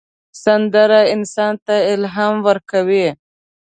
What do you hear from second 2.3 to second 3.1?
ورکوي